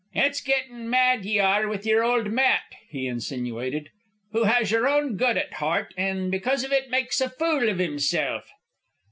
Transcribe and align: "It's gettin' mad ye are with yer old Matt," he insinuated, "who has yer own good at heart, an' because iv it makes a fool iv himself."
"It's 0.15 0.41
gettin' 0.41 0.89
mad 0.89 1.25
ye 1.25 1.37
are 1.37 1.67
with 1.67 1.85
yer 1.85 2.01
old 2.01 2.31
Matt," 2.31 2.63
he 2.89 3.05
insinuated, 3.05 3.89
"who 4.31 4.45
has 4.45 4.71
yer 4.71 4.87
own 4.87 5.15
good 5.15 5.37
at 5.37 5.53
heart, 5.53 5.93
an' 5.95 6.31
because 6.31 6.63
iv 6.63 6.71
it 6.71 6.89
makes 6.89 7.21
a 7.21 7.29
fool 7.29 7.69
iv 7.69 7.77
himself." 7.77 8.49